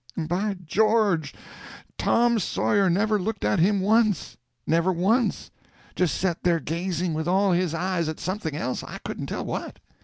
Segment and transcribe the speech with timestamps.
[0.15, 1.31] And by George,
[1.95, 4.35] Tom Sawyer never looked at him once!
[4.65, 9.45] Never once—just set there gazing with all his eyes at something else, I couldn't tell
[9.45, 9.77] what.